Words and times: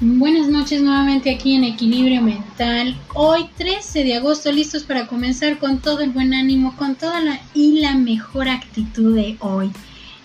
Buenas 0.00 0.48
noches 0.48 0.82
nuevamente 0.82 1.30
aquí 1.30 1.54
en 1.54 1.62
Equilibrio 1.62 2.20
Mental. 2.20 2.96
Hoy 3.14 3.46
13 3.56 4.02
de 4.02 4.16
agosto 4.16 4.50
listos 4.50 4.82
para 4.82 5.06
comenzar 5.06 5.60
con 5.60 5.78
todo 5.78 6.00
el 6.00 6.10
buen 6.10 6.34
ánimo, 6.34 6.74
con 6.76 6.96
toda 6.96 7.20
la 7.20 7.40
y 7.54 7.78
la 7.78 7.94
mejor 7.94 8.48
actitud 8.48 9.14
de 9.14 9.36
hoy. 9.38 9.70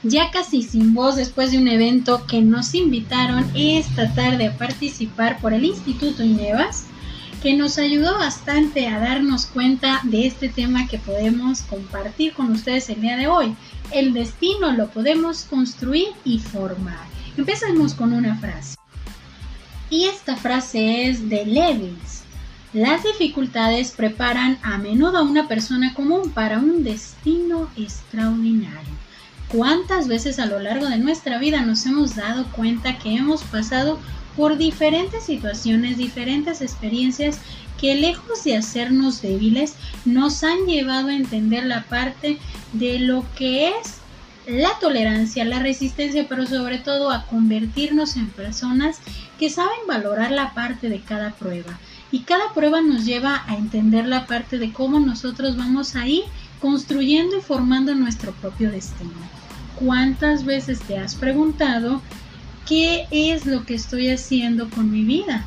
Ya 0.02 0.32
casi 0.32 0.64
sin 0.64 0.96
voz 0.96 1.18
después 1.18 1.52
de 1.52 1.60
un 1.60 1.68
evento 1.68 2.26
que 2.26 2.42
nos 2.42 2.74
invitaron 2.74 3.46
esta 3.54 4.12
tarde 4.16 4.48
a 4.48 4.58
participar 4.58 5.40
por 5.40 5.54
el 5.54 5.64
Instituto 5.64 6.24
INEVAS, 6.24 6.86
que 7.44 7.54
nos 7.54 7.78
ayudó 7.78 8.18
bastante 8.18 8.88
a 8.88 9.00
darnos 9.00 9.46
cuenta 9.46 10.02
de 10.04 10.26
este 10.26 10.50
tema 10.50 10.88
que 10.88 10.98
podemos 10.98 11.62
compartir 11.62 12.34
con 12.34 12.52
ustedes 12.54 12.90
el 12.90 13.02
día 13.02 13.18
de 13.18 13.28
hoy. 13.28 13.56
El 13.92 14.14
destino 14.14 14.72
lo 14.72 14.90
podemos 14.90 15.44
construir 15.44 16.08
y 16.26 16.40
formar. 16.40 17.06
Empezamos 17.38 17.94
con 17.94 18.14
una 18.14 18.36
frase. 18.38 18.79
Y 19.90 20.06
esta 20.06 20.36
frase 20.36 21.10
es 21.10 21.30
de 21.30 21.46
Levins. 21.46 22.24
Las 22.74 23.04
dificultades 23.04 23.92
preparan 23.92 24.60
a 24.62 24.78
menudo 24.78 25.18
a 25.18 25.24
una 25.24 25.48
persona 25.48 25.94
común 25.96 26.30
para 26.30 26.60
un 26.60 26.84
destino 26.84 27.70
extraordinario. 27.76 28.94
¿Cuántas 29.48 30.08
veces 30.08 30.38
a 30.38 30.46
lo 30.46 30.60
largo 30.60 30.86
de 30.86 31.00
nuestra 31.00 31.40
vida 31.40 31.62
nos 31.62 31.88
hemos 31.88 32.16
dado 32.16 32.46
cuenta 32.52 33.00
que 33.00 33.16
hemos 33.16 33.42
pasado 33.44 34.00
por 34.38 34.58
diferentes 34.58 35.24
situaciones, 35.24 35.98
diferentes 35.98 36.62
experiencias 36.62 37.40
que 37.80 37.96
lejos 37.96 38.44
de 38.44 38.58
hacernos 38.58 39.22
débiles, 39.22 39.74
nos 40.06 40.44
han 40.44 40.66
llevado 40.68 41.08
a 41.08 41.16
entender 41.16 41.66
la 41.66 41.84
parte 41.86 42.38
de 42.74 43.00
lo 43.00 43.26
que 43.36 43.70
es 43.70 43.96
la 44.48 44.78
tolerancia, 44.80 45.46
la 45.46 45.60
resistencia, 45.60 46.28
pero 46.28 46.46
sobre 46.46 46.78
todo 46.78 47.12
a 47.12 47.26
convertirnos 47.26 48.16
en 48.16 48.30
personas 48.30 49.00
que 49.40 49.50
saben 49.50 49.88
valorar 49.88 50.32
la 50.32 50.54
parte 50.54 50.90
de 50.90 51.00
cada 51.00 51.32
prueba. 51.32 51.80
Y 52.12 52.20
cada 52.20 52.54
prueba 52.54 52.82
nos 52.82 53.06
lleva 53.06 53.44
a 53.48 53.56
entender 53.56 54.06
la 54.06 54.26
parte 54.26 54.58
de 54.58 54.74
cómo 54.74 55.00
nosotros 55.00 55.56
vamos 55.56 55.96
a 55.96 56.08
ir 56.08 56.24
construyendo 56.60 57.38
y 57.38 57.42
formando 57.42 57.96
nuestro 57.96 58.34
propio 58.34 58.70
destino. 58.70 59.14
¿Cuántas 59.76 60.44
veces 60.44 60.82
te 60.82 60.98
has 60.98 61.16
preguntado 61.16 62.02
qué 62.68 63.08
es 63.12 63.46
lo 63.46 63.66
que 63.66 63.76
estoy 63.76 64.10
haciendo 64.10 64.70
con 64.70 64.92
mi 64.92 65.04
vida? 65.04 65.46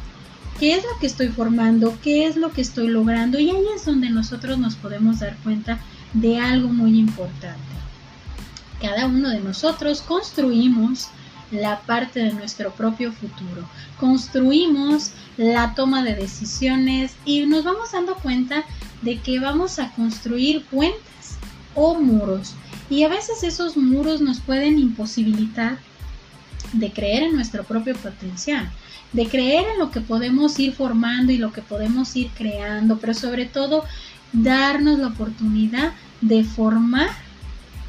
¿Qué 0.58 0.74
es 0.74 0.84
lo 0.84 0.98
que 0.98 1.06
estoy 1.06 1.28
formando? 1.28 1.98
¿Qué 2.02 2.26
es 2.26 2.36
lo 2.36 2.50
que 2.52 2.62
estoy 2.62 2.88
logrando? 2.88 3.38
Y 3.38 3.50
ahí 3.50 3.64
es 3.76 3.84
donde 3.84 4.08
nosotros 4.08 4.58
nos 4.58 4.76
podemos 4.76 5.20
dar 5.20 5.36
cuenta 5.44 5.78
de 6.14 6.38
algo 6.38 6.68
muy 6.68 6.98
importante. 6.98 7.60
Cada 8.80 9.06
uno 9.06 9.28
de 9.28 9.40
nosotros 9.40 10.00
construimos 10.00 11.08
la 11.52 11.80
parte 11.82 12.20
de 12.20 12.32
nuestro 12.32 12.72
propio 12.72 13.12
futuro. 13.12 13.68
Construimos 14.00 15.12
la 15.36 15.74
toma 15.74 16.02
de 16.02 16.14
decisiones 16.14 17.14
y 17.24 17.46
nos 17.46 17.64
vamos 17.64 17.92
dando 17.92 18.16
cuenta 18.16 18.64
de 19.02 19.20
que 19.20 19.38
vamos 19.38 19.78
a 19.78 19.90
construir 19.92 20.64
puentes 20.64 21.36
o 21.74 21.94
muros. 21.94 22.54
Y 22.90 23.04
a 23.04 23.08
veces 23.08 23.42
esos 23.42 23.76
muros 23.76 24.20
nos 24.20 24.40
pueden 24.40 24.78
imposibilitar 24.78 25.78
de 26.72 26.90
creer 26.90 27.24
en 27.24 27.34
nuestro 27.34 27.64
propio 27.64 27.94
potencial, 27.96 28.70
de 29.12 29.26
creer 29.26 29.66
en 29.72 29.78
lo 29.78 29.90
que 29.90 30.00
podemos 30.00 30.58
ir 30.58 30.72
formando 30.72 31.32
y 31.32 31.38
lo 31.38 31.52
que 31.52 31.62
podemos 31.62 32.16
ir 32.16 32.30
creando, 32.36 32.98
pero 32.98 33.12
sobre 33.14 33.44
todo 33.44 33.84
darnos 34.32 34.98
la 34.98 35.08
oportunidad 35.08 35.92
de 36.22 36.44
formar 36.44 37.10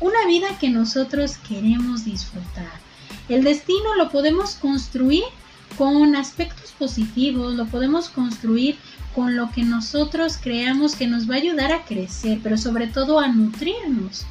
una 0.01 0.27
vida 0.27 0.57
que 0.59 0.69
nosotros 0.69 1.37
queremos 1.37 2.03
disfrutar. 2.03 2.83
El 3.29 3.43
destino 3.43 3.95
lo 3.95 4.09
podemos 4.09 4.55
construir 4.55 5.23
con 5.77 6.15
aspectos 6.15 6.71
positivos, 6.71 7.55
lo 7.55 7.65
podemos 7.65 8.09
construir 8.09 8.77
con 9.15 9.35
lo 9.35 9.49
que 9.51 9.63
nosotros 9.63 10.37
creamos 10.41 10.95
que 10.95 11.07
nos 11.07 11.29
va 11.29 11.35
a 11.35 11.37
ayudar 11.37 11.71
a 11.71 11.85
crecer, 11.85 12.39
pero 12.43 12.57
sobre 12.57 12.87
todo 12.87 13.19
a 13.19 13.27
nutrirnos. 13.27 14.25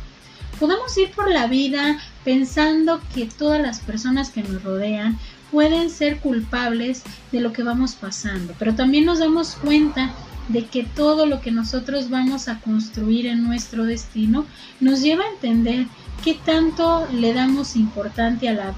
Podemos 0.60 0.96
ir 0.98 1.10
por 1.12 1.30
la 1.30 1.46
vida 1.46 1.98
pensando 2.24 3.00
que 3.14 3.26
todas 3.26 3.60
las 3.60 3.80
personas 3.80 4.30
que 4.30 4.42
nos 4.42 4.62
rodean 4.62 5.18
pueden 5.50 5.90
ser 5.90 6.18
culpables 6.18 7.02
de 7.30 7.40
lo 7.40 7.52
que 7.52 7.62
vamos 7.62 7.94
pasando, 7.94 8.54
pero 8.58 8.74
también 8.74 9.04
nos 9.04 9.18
damos 9.18 9.54
cuenta 9.56 10.12
de 10.48 10.64
que 10.66 10.84
todo 10.84 11.26
lo 11.26 11.40
que 11.40 11.50
nosotros 11.50 12.10
vamos 12.10 12.48
a 12.48 12.60
construir 12.60 13.26
en 13.26 13.44
nuestro 13.44 13.84
destino 13.84 14.44
nos 14.80 15.00
lleva 15.00 15.24
a 15.24 15.30
entender 15.30 15.86
qué 16.24 16.34
tanto 16.34 17.06
le 17.12 17.34
damos 17.34 17.74
a 17.76 18.52
la, 18.52 18.74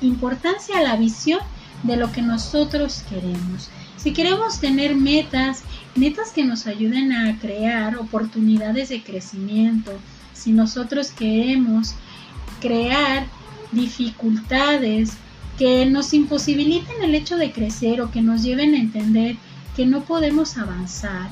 importancia 0.00 0.78
a 0.78 0.82
la 0.82 0.96
visión 0.96 1.40
de 1.82 1.96
lo 1.96 2.12
que 2.12 2.22
nosotros 2.22 3.02
queremos. 3.08 3.70
Si 3.96 4.12
queremos 4.12 4.60
tener 4.60 4.94
metas, 4.94 5.62
metas 5.94 6.30
que 6.30 6.44
nos 6.44 6.66
ayuden 6.66 7.12
a 7.12 7.38
crear 7.38 7.96
oportunidades 7.96 8.88
de 8.88 9.02
crecimiento, 9.02 9.92
si 10.32 10.52
nosotros 10.52 11.10
queremos 11.10 11.94
crear 12.60 13.26
dificultades 13.72 15.12
que 15.58 15.86
nos 15.86 16.12
imposibiliten 16.12 17.02
el 17.02 17.14
hecho 17.14 17.36
de 17.36 17.52
crecer 17.52 18.00
o 18.00 18.10
que 18.10 18.22
nos 18.22 18.42
lleven 18.42 18.74
a 18.74 18.78
entender 18.78 19.36
que 19.74 19.86
no 19.86 20.04
podemos 20.04 20.56
avanzar. 20.56 21.30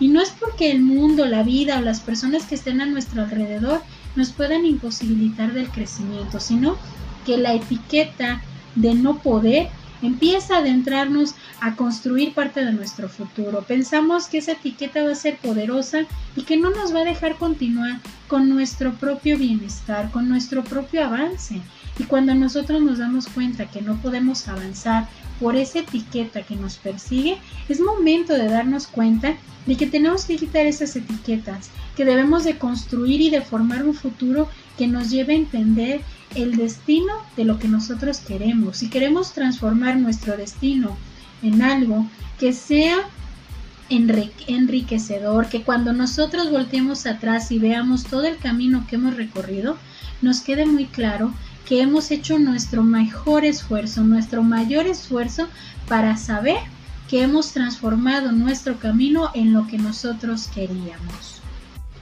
Y 0.00 0.08
no 0.08 0.20
es 0.20 0.30
porque 0.30 0.70
el 0.70 0.80
mundo, 0.80 1.26
la 1.26 1.42
vida 1.42 1.78
o 1.78 1.80
las 1.80 2.00
personas 2.00 2.44
que 2.44 2.54
estén 2.54 2.80
a 2.80 2.86
nuestro 2.86 3.22
alrededor 3.22 3.82
nos 4.16 4.30
puedan 4.30 4.64
imposibilitar 4.66 5.52
del 5.52 5.70
crecimiento, 5.70 6.40
sino 6.40 6.76
que 7.24 7.38
la 7.38 7.54
etiqueta 7.54 8.42
de 8.74 8.94
no 8.94 9.18
poder 9.18 9.68
empieza 10.02 10.56
a 10.56 10.58
adentrarnos 10.58 11.34
a 11.60 11.76
construir 11.76 12.34
parte 12.34 12.64
de 12.64 12.72
nuestro 12.72 13.08
futuro. 13.08 13.62
Pensamos 13.62 14.26
que 14.26 14.38
esa 14.38 14.52
etiqueta 14.52 15.02
va 15.02 15.12
a 15.12 15.16
ser 15.16 15.38
poderosa 15.38 16.00
y 16.36 16.42
que 16.42 16.56
no 16.56 16.70
nos 16.70 16.94
va 16.94 17.00
a 17.00 17.04
dejar 17.04 17.36
continuar 17.36 18.00
con 18.28 18.48
nuestro 18.48 18.92
propio 18.94 19.38
bienestar, 19.38 20.10
con 20.10 20.28
nuestro 20.28 20.62
propio 20.62 21.04
avance. 21.04 21.60
Y 21.98 22.04
cuando 22.04 22.34
nosotros 22.34 22.82
nos 22.82 22.98
damos 22.98 23.28
cuenta 23.28 23.66
que 23.66 23.80
no 23.80 23.96
podemos 24.00 24.48
avanzar 24.48 25.08
por 25.40 25.56
esa 25.56 25.80
etiqueta 25.80 26.42
que 26.42 26.56
nos 26.56 26.76
persigue, 26.76 27.38
es 27.68 27.80
momento 27.80 28.32
de 28.34 28.48
darnos 28.48 28.86
cuenta 28.86 29.36
de 29.66 29.76
que 29.76 29.86
tenemos 29.86 30.24
que 30.24 30.36
quitar 30.36 30.66
esas 30.66 30.96
etiquetas, 30.96 31.70
que 31.96 32.04
debemos 32.04 32.44
de 32.44 32.58
construir 32.58 33.20
y 33.20 33.30
de 33.30 33.40
formar 33.40 33.84
un 33.84 33.94
futuro 33.94 34.48
que 34.76 34.88
nos 34.88 35.10
lleve 35.10 35.34
a 35.34 35.38
entender 35.38 36.00
el 36.34 36.56
destino 36.56 37.12
de 37.36 37.44
lo 37.44 37.58
que 37.58 37.68
nosotros 37.68 38.18
queremos. 38.18 38.78
Si 38.78 38.90
queremos 38.90 39.32
transformar 39.32 39.96
nuestro 39.96 40.36
destino 40.36 40.96
en 41.42 41.62
algo 41.62 42.06
que 42.38 42.52
sea 42.52 43.08
enriquecedor, 43.88 45.48
que 45.48 45.62
cuando 45.62 45.92
nosotros 45.92 46.50
volteemos 46.50 47.06
atrás 47.06 47.52
y 47.52 47.58
veamos 47.58 48.04
todo 48.04 48.24
el 48.24 48.38
camino 48.38 48.86
que 48.88 48.96
hemos 48.96 49.16
recorrido, 49.16 49.76
nos 50.22 50.40
quede 50.40 50.66
muy 50.66 50.86
claro 50.86 51.32
que 51.66 51.80
hemos 51.80 52.10
hecho 52.10 52.38
nuestro 52.38 52.82
mejor 52.82 53.44
esfuerzo, 53.44 54.02
nuestro 54.02 54.42
mayor 54.42 54.86
esfuerzo 54.86 55.48
para 55.88 56.16
saber 56.16 56.58
que 57.08 57.22
hemos 57.22 57.52
transformado 57.52 58.32
nuestro 58.32 58.78
camino 58.78 59.30
en 59.34 59.52
lo 59.52 59.66
que 59.66 59.78
nosotros 59.78 60.48
queríamos. 60.54 61.40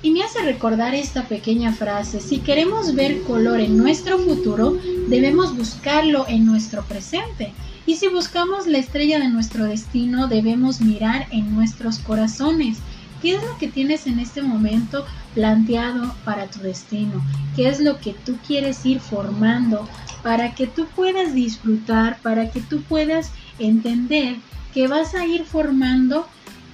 Y 0.02 0.10
me 0.10 0.24
hace 0.24 0.42
recordar 0.42 0.94
esta 0.94 1.28
pequeña 1.28 1.72
frase, 1.72 2.20
si 2.20 2.38
queremos 2.38 2.94
ver 2.94 3.22
color 3.22 3.60
en 3.60 3.76
nuestro 3.76 4.18
futuro, 4.18 4.76
debemos 5.08 5.56
buscarlo 5.56 6.26
en 6.28 6.44
nuestro 6.44 6.82
presente. 6.84 7.52
Y 7.86 7.96
si 7.96 8.08
buscamos 8.08 8.66
la 8.66 8.78
estrella 8.78 9.20
de 9.20 9.28
nuestro 9.28 9.64
destino, 9.64 10.26
debemos 10.26 10.80
mirar 10.80 11.26
en 11.30 11.54
nuestros 11.54 11.98
corazones. 12.00 12.78
¿Qué 13.22 13.36
es 13.36 13.42
lo 13.44 13.56
que 13.56 13.68
tienes 13.68 14.08
en 14.08 14.18
este 14.18 14.42
momento 14.42 15.06
planteado 15.32 16.12
para 16.24 16.48
tu 16.48 16.58
destino? 16.58 17.24
¿Qué 17.54 17.68
es 17.68 17.78
lo 17.78 18.00
que 18.00 18.14
tú 18.14 18.36
quieres 18.44 18.84
ir 18.84 18.98
formando 18.98 19.88
para 20.24 20.56
que 20.56 20.66
tú 20.66 20.86
puedas 20.96 21.32
disfrutar, 21.32 22.18
para 22.20 22.50
que 22.50 22.60
tú 22.60 22.82
puedas 22.82 23.30
entender 23.60 24.36
que 24.74 24.88
vas 24.88 25.14
a 25.14 25.24
ir 25.24 25.44
formando 25.44 26.26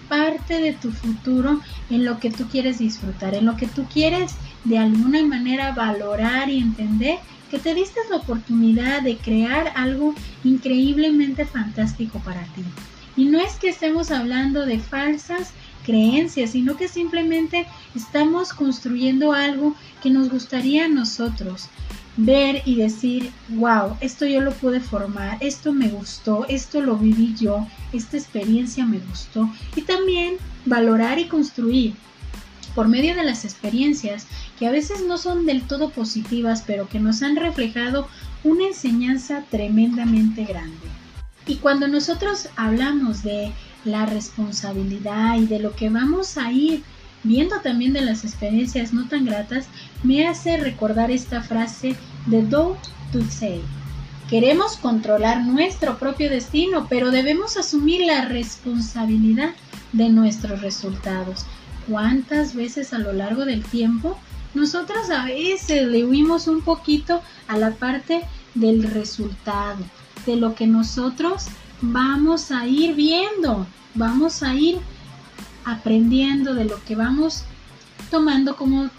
parte 0.09 0.59
de 0.59 0.73
tu 0.73 0.91
futuro 0.91 1.61
en 1.91 2.07
lo 2.07 2.19
que 2.19 2.31
tú 2.31 2.49
quieres 2.49 2.79
disfrutar, 2.79 3.35
en 3.35 3.45
lo 3.45 3.57
que 3.57 3.67
tú 3.67 3.85
quieres 3.85 4.35
de 4.65 4.79
alguna 4.79 5.23
manera 5.25 5.73
valorar 5.73 6.49
y 6.49 6.59
entender 6.59 7.19
que 7.51 7.59
te 7.59 7.75
diste 7.75 8.01
la 8.09 8.17
oportunidad 8.17 9.03
de 9.03 9.19
crear 9.19 9.73
algo 9.77 10.15
increíblemente 10.45 11.45
fantástico 11.45 12.21
para 12.21 12.43
ti. 12.43 12.65
Y 13.17 13.27
no 13.27 13.39
es 13.39 13.57
que 13.57 13.69
estemos 13.69 14.11
hablando 14.11 14.65
de 14.65 14.79
falsas 14.79 15.53
creencias, 15.89 16.51
sino 16.51 16.77
que 16.77 16.87
simplemente 16.87 17.67
estamos 17.97 18.53
construyendo 18.53 19.33
algo 19.33 19.75
que 20.03 20.11
nos 20.11 20.29
gustaría 20.29 20.85
a 20.85 20.89
nosotros 20.89 21.71
ver 22.19 22.61
y 22.67 22.75
decir, 22.75 23.31
wow, 23.49 23.97
esto 24.01 24.27
yo 24.27 24.43
lo 24.43 24.53
pude 24.53 24.81
formar, 24.81 25.39
esto 25.41 25.73
me 25.73 25.89
gustó, 25.89 26.45
esto 26.49 26.83
lo 26.83 26.97
viví 26.99 27.35
yo, 27.41 27.67
esta 27.95 28.19
experiencia 28.19 28.85
me 28.85 28.99
gustó. 28.99 29.49
Y 29.77 29.83
también 29.83 30.35
valorar 30.67 31.19
y 31.19 31.25
construir 31.25 31.95
por 32.75 32.87
medio 32.87 33.15
de 33.15 33.25
las 33.25 33.47
experiencias 33.47 34.27
que 34.59 34.67
a 34.67 34.71
veces 34.71 35.07
no 35.07 35.17
son 35.17 35.47
del 35.47 35.63
todo 35.63 35.89
positivas, 35.89 36.65
pero 36.67 36.87
que 36.87 37.01
nos 37.01 37.23
han 37.23 37.37
reflejado 37.37 38.09
una 38.45 38.67
enseñanza 38.67 39.45
tremendamente 39.51 40.45
grande. 40.45 40.87
Y 41.47 41.57
cuando 41.57 41.89
nosotros 41.89 42.51
hablamos 42.57 43.23
de 43.23 43.53
la 43.85 44.07
responsabilidad 44.07 45.37
y 45.37 45.47
de 45.47 45.59
lo 45.59 45.75
que 45.75 45.89
vamos 45.89 46.37
a 46.37 46.53
ir 46.53 46.83
viendo 47.25 47.61
también 47.61 47.93
de 47.93 48.01
las 48.01 48.25
experiencias 48.25 48.93
no 48.93 49.09
tan 49.09 49.25
gratas, 49.25 49.67
me 50.03 50.27
hace 50.27 50.57
recordar 50.57 51.11
esta 51.11 51.43
frase 51.43 51.97
de 52.27 52.43
Do 52.43 52.77
say 53.31 53.63
Queremos 54.29 54.77
controlar 54.77 55.47
nuestro 55.47 55.99
propio 55.99 56.29
destino, 56.29 56.87
pero 56.89 57.11
debemos 57.11 57.57
asumir 57.57 58.03
la 58.05 58.27
responsabilidad 58.27 59.55
de 59.93 60.11
nuestros 60.11 60.61
resultados. 60.61 61.47
¿Cuántas 61.89 62.55
veces 62.55 62.93
a 62.93 62.99
lo 62.99 63.15
largo 63.15 63.47
del 63.47 63.65
tiempo 63.65 64.19
nosotras 64.55 65.11
a 65.11 65.25
veces 65.25 65.87
le 65.89 66.05
huimos 66.05 66.47
un 66.47 66.63
poquito 66.63 67.23
a 67.49 67.57
la 67.57 67.71
parte 67.71 68.23
del 68.55 68.83
resultado, 68.83 69.79
de 70.27 70.37
lo 70.37 70.55
que 70.55 70.67
nosotros 70.67 71.47
vamos 71.81 72.51
a 72.51 72.67
ir 72.67 72.95
viendo, 72.95 73.67
vamos 73.95 74.43
a 74.43 74.55
ir 74.55 74.79
aprendiendo 75.65 76.55
de 76.55 76.65
lo 76.65 76.83
que 76.85 76.97
vamos 76.97 77.45
tomando 78.11 78.57
como 78.57 78.91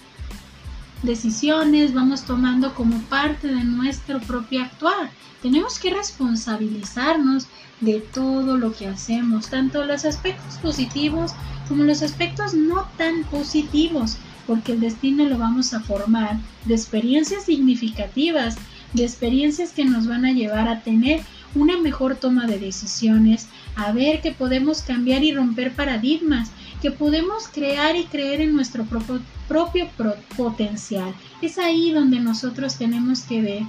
decisiones, 1.04 1.94
vamos 1.94 2.24
tomando 2.24 2.74
como 2.76 3.00
parte 3.04 3.48
de 3.48 3.64
nuestro 3.64 4.20
propio 4.20 4.64
actuar. 4.64 5.10
Tenemos 5.42 5.80
que 5.80 5.94
responsabilizarnos 5.94 7.48
de 7.80 8.02
todo 8.02 8.58
lo 8.58 8.74
que 8.74 8.88
hacemos, 8.88 9.50
tanto 9.50 9.86
los 9.86 10.04
aspectos 10.04 10.56
positivos 10.56 11.32
como 11.68 11.84
los 11.84 12.02
aspectos 12.02 12.54
no 12.54 12.88
tan 12.98 13.24
positivos, 13.26 14.18
porque 14.46 14.74
el 14.74 14.82
destino 14.82 15.26
lo 15.26 15.38
vamos 15.38 15.74
a 15.74 15.80
formar 15.80 16.38
de 16.66 16.74
experiencias 16.74 17.46
significativas, 17.46 18.58
de 18.94 19.04
experiencias 19.06 19.72
que 19.72 19.86
nos 19.86 20.08
van 20.08 20.26
a 20.26 20.34
llevar 20.34 20.68
a 20.68 20.82
tener 20.82 21.22
una 21.56 21.78
mejor 21.78 22.16
toma 22.16 22.48
de 22.48 22.60
decisiones, 22.60 23.48
a 23.76 23.92
ver 23.92 24.22
que 24.22 24.32
podemos 24.32 24.82
cambiar 24.82 25.24
y 25.24 25.34
romper 25.34 25.74
paradigmas, 25.74 26.52
que 26.82 26.92
podemos 26.92 27.48
crear 27.48 27.96
y 27.96 28.06
creer 28.06 28.42
en 28.42 28.54
nuestro 28.54 28.86
propio, 28.86 29.22
propio 29.48 29.90
potencial. 30.38 31.14
Es 31.42 31.58
ahí 31.58 31.92
donde 31.92 32.20
nosotros 32.20 32.78
tenemos 32.78 33.22
que 33.22 33.42
ver 33.42 33.64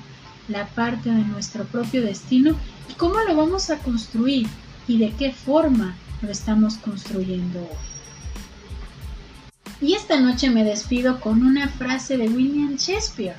la 0.48 0.66
parte 0.66 1.10
de 1.10 1.24
nuestro 1.24 1.64
propio 1.64 2.02
destino 2.02 2.56
y 2.88 2.94
cómo 2.94 3.20
lo 3.20 3.36
vamos 3.36 3.70
a 3.70 3.78
construir 3.78 4.46
y 4.86 4.98
de 4.98 5.12
qué 5.12 5.32
forma 5.32 5.94
lo 6.22 6.30
estamos 6.30 6.76
construyendo 6.76 7.60
hoy. 7.60 7.90
Y 9.80 9.94
esta 9.94 10.20
noche 10.20 10.50
me 10.50 10.62
despido 10.62 11.20
con 11.20 11.42
una 11.42 11.68
frase 11.68 12.18
de 12.18 12.28
William 12.28 12.76
Shakespeare. 12.76 13.36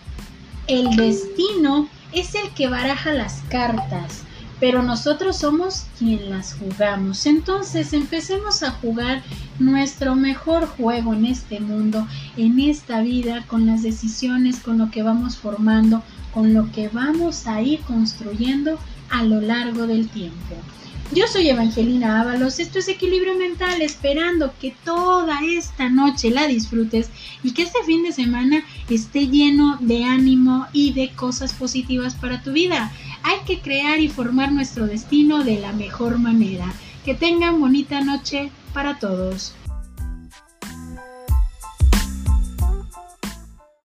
El 0.68 0.96
destino 0.96 1.88
es 2.14 2.34
el 2.34 2.50
que 2.52 2.68
baraja 2.68 3.14
las 3.14 3.42
cartas, 3.50 4.24
pero 4.62 4.84
nosotros 4.84 5.38
somos 5.38 5.88
quien 5.98 6.30
las 6.30 6.54
jugamos. 6.54 7.26
Entonces 7.26 7.94
empecemos 7.94 8.62
a 8.62 8.70
jugar 8.70 9.24
nuestro 9.58 10.16
mejor 10.16 10.68
juego 10.68 11.16
en 11.16 11.26
este 11.26 11.60
mundo, 11.60 12.08
en 12.38 12.60
esta 12.60 13.02
vida, 13.02 13.44
con 13.48 13.66
las 13.66 13.82
decisiones, 13.82 14.60
con 14.60 14.78
lo 14.78 14.92
que 14.92 15.02
vamos 15.02 15.36
formando, 15.36 16.04
con 16.32 16.54
lo 16.54 16.72
que 16.72 16.90
vamos 16.90 17.48
a 17.48 17.60
ir 17.64 17.80
construyendo 17.82 18.78
a 19.10 19.24
lo 19.24 19.42
largo 19.42 19.88
del 19.88 20.08
tiempo. 20.08 20.56
Yo 21.14 21.28
soy 21.28 21.50
Evangelina 21.50 22.22
Ábalos, 22.22 22.60
esto 22.60 22.80
es 22.80 22.88
Equilibrio 22.88 23.36
Mental, 23.36 23.82
esperando 23.82 24.54
que 24.62 24.74
toda 24.86 25.42
esta 25.44 25.90
noche 25.90 26.30
la 26.30 26.48
disfrutes 26.48 27.10
y 27.44 27.52
que 27.52 27.64
este 27.64 27.84
fin 27.86 28.04
de 28.04 28.14
semana 28.14 28.64
esté 28.90 29.28
lleno 29.28 29.78
de 29.82 30.06
ánimo 30.06 30.68
y 30.72 30.94
de 30.94 31.10
cosas 31.10 31.52
positivas 31.52 32.16
para 32.16 32.42
tu 32.42 32.54
vida. 32.54 32.94
Hay 33.24 33.40
que 33.46 33.60
crear 33.60 34.00
y 34.00 34.08
formar 34.08 34.52
nuestro 34.52 34.88
destino 34.88 35.44
de 35.44 35.60
la 35.60 35.74
mejor 35.74 36.20
manera. 36.20 36.72
Que 37.06 37.16
tengan 37.16 37.60
bonita 37.60 38.02
noche 38.02 38.52
para 38.74 39.00
todos. 39.00 39.54